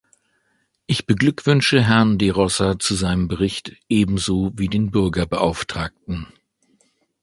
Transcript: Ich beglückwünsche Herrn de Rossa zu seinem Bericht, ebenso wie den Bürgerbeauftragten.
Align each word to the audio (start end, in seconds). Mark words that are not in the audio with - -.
Ich 0.87 1.05
beglückwünsche 1.05 1.83
Herrn 1.83 2.17
de 2.17 2.31
Rossa 2.31 2.79
zu 2.79 2.95
seinem 2.95 3.27
Bericht, 3.27 3.73
ebenso 3.87 4.51
wie 4.55 4.67
den 4.67 4.89
Bürgerbeauftragten. 4.89 6.25